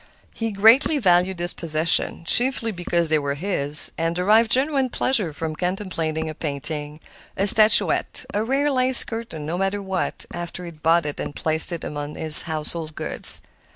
[0.33, 5.55] He greatly valued his possessions, chiefly because they were his, and derived genuine pleasure from
[5.55, 6.99] contemplating a painting,
[7.37, 11.83] a statuette, a rare lace curtain—no matter what—after he had bought it and placed it
[11.83, 13.41] among his household gods.